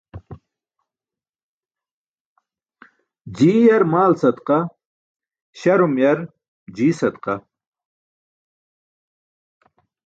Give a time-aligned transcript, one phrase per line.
[3.35, 4.57] Jii yar maal sadaqa,
[5.59, 6.19] śarum yar
[6.75, 7.33] jii sadaqa.